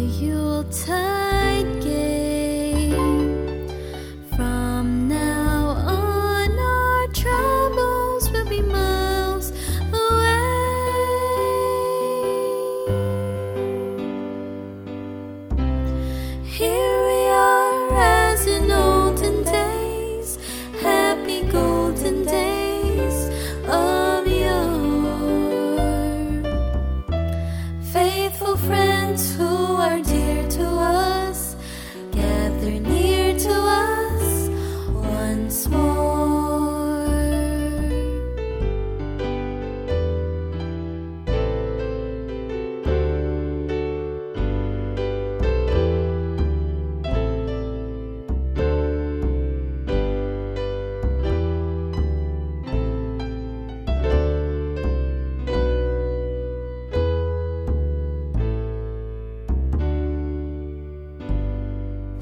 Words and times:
Yuletide 0.00 1.82
gay. 1.82 2.90
From 4.34 5.08
now 5.08 5.68
on, 5.86 6.58
our 6.58 7.06
troubles 7.08 8.30
will 8.32 8.48
be 8.48 8.62
miles 8.62 9.52
away. 9.92 10.40
Here 16.44 16.98
we 17.08 17.20
are 17.28 17.94
as 17.94 18.46
in 18.46 18.70
olden 18.70 19.44
days, 19.44 20.38
happy 20.80 21.42
golden 21.50 22.24
days 22.24 23.28
of 23.68 24.26
yore. 24.26 24.80
Faithful 27.92 28.56
friends 28.56 29.34
who 29.36 29.49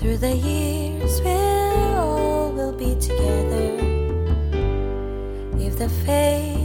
Through 0.00 0.16
the 0.16 0.34
years, 0.34 1.20
we 1.20 1.30
all 1.30 2.52
will 2.52 2.72
be 2.72 2.94
together. 2.98 3.76
If 5.58 5.76
the 5.76 5.90
allow, 5.90 6.59